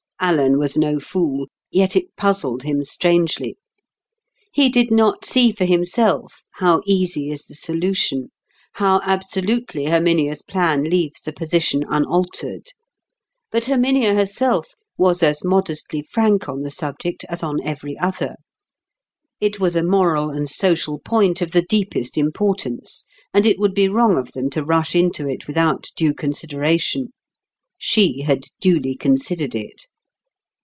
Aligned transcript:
Alan 0.23 0.59
was 0.59 0.77
no 0.77 0.99
fool, 0.99 1.47
yet 1.71 1.95
it 1.95 2.15
puzzled 2.15 2.61
him 2.61 2.83
strangely. 2.83 3.57
He 4.53 4.69
did 4.69 4.91
not 4.91 5.25
see 5.25 5.51
for 5.51 5.65
himself 5.65 6.43
how 6.51 6.83
easy 6.85 7.31
is 7.31 7.41
the 7.45 7.55
solution; 7.55 8.29
how 8.73 9.01
absolutely 9.03 9.85
Herminia's 9.87 10.43
plan 10.43 10.83
leaves 10.83 11.21
the 11.23 11.33
position 11.33 11.83
unaltered. 11.89 12.67
But 13.51 13.65
Herminia 13.65 14.13
herself 14.13 14.75
was 14.95 15.23
as 15.23 15.43
modestly 15.43 16.03
frank 16.03 16.47
on 16.47 16.61
the 16.61 16.69
subject 16.69 17.25
as 17.27 17.41
on 17.41 17.57
every 17.63 17.97
other. 17.97 18.35
It 19.39 19.59
was 19.59 19.75
a 19.75 19.81
moral 19.83 20.29
and 20.29 20.47
social 20.47 20.99
point 20.99 21.41
of 21.41 21.49
the 21.49 21.63
deepest 21.63 22.15
importance; 22.15 23.05
and 23.33 23.47
it 23.47 23.57
would 23.57 23.73
be 23.73 23.89
wrong 23.89 24.19
of 24.19 24.33
them 24.33 24.51
to 24.51 24.63
rush 24.63 24.93
into 24.93 25.27
it 25.27 25.47
without 25.47 25.87
due 25.95 26.13
consideration. 26.13 27.07
She 27.79 28.21
had 28.21 28.43
duly 28.59 28.95
considered 28.95 29.55
it. 29.55 29.87